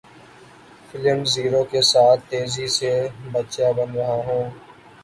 film 0.87 1.19
Zero 1.31 1.63
کے 1.71 1.81
ساتھ 1.91 2.21
تیزی 2.29 2.67
سے 2.77 2.91
بچہ 3.33 3.67
بن 3.77 3.89
رہا 3.97 4.17
ہوں 4.27 4.43